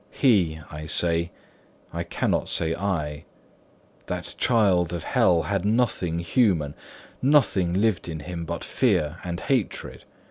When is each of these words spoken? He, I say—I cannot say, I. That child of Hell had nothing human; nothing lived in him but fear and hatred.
He, 0.09 0.59
I 0.71 0.87
say—I 0.87 2.01
cannot 2.05 2.49
say, 2.49 2.73
I. 2.73 3.25
That 4.07 4.33
child 4.35 4.93
of 4.93 5.03
Hell 5.03 5.43
had 5.43 5.63
nothing 5.63 6.17
human; 6.17 6.73
nothing 7.21 7.75
lived 7.75 8.09
in 8.09 8.21
him 8.21 8.43
but 8.45 8.63
fear 8.63 9.19
and 9.23 9.39
hatred. 9.41 10.05